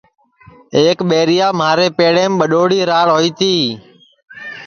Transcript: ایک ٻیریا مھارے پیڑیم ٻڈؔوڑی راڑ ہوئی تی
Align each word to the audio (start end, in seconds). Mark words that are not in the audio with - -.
ایک 0.79 0.97
ٻیریا 1.09 1.47
مھارے 1.59 1.87
پیڑیم 1.97 2.31
ٻڈؔوڑی 2.39 2.79
راڑ 2.89 3.07
ہوئی 3.15 3.29
تی 3.39 3.53